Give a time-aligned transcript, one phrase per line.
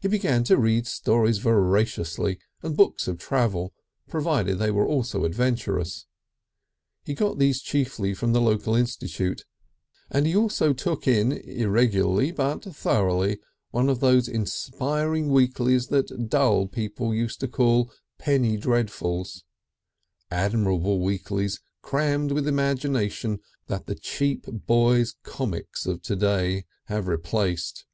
[0.00, 3.74] He began to read stories voraciously, and books of travel,
[4.08, 6.06] provided they were also adventurous.
[7.04, 9.44] He got these chiefly from the local institute,
[10.10, 13.38] and he also "took in," irregularly but thoroughly,
[13.70, 19.44] one of those inspiring weeklies that dull people used to call "penny dreadfuls,"
[20.30, 27.84] admirable weeklies crammed with imagination that the cheap boys' "comics" of to day have replaced.